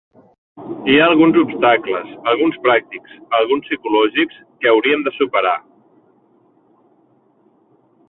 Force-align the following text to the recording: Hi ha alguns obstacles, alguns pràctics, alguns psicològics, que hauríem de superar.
Hi 0.85 0.95
ha 0.99 1.03
alguns 1.09 1.37
obstacles, 1.41 2.15
alguns 2.31 2.57
pràctics, 2.65 3.13
alguns 3.41 3.69
psicològics, 3.69 4.41
que 4.65 4.73
hauríem 4.75 5.07
de 5.11 5.17
superar. 5.21 5.57